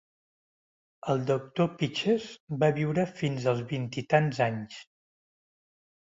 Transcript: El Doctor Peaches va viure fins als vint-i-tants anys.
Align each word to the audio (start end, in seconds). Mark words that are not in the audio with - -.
El 1.13 1.19
Doctor 1.25 1.67
Peaches 1.81 2.23
va 2.63 2.69
viure 2.77 3.05
fins 3.19 3.45
als 3.51 3.61
vint-i-tants 3.73 4.39
anys. 4.47 4.79